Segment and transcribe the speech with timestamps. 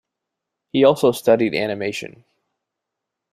[0.73, 2.23] He also studied animation.